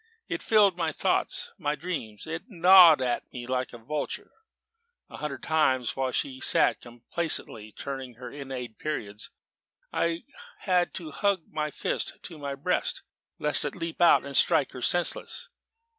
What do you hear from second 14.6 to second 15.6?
her senseless.